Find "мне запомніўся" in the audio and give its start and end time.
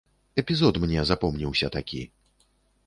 0.85-1.67